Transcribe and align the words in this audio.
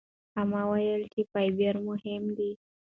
اما 0.41 0.61
ویلي 0.69 1.07
چې 1.13 1.21
فایبر 1.31 1.75
مهم 1.87 2.23
دی. 2.37 2.51